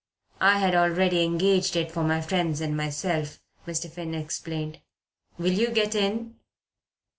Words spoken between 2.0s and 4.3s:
my friends and myself," Mr. Finn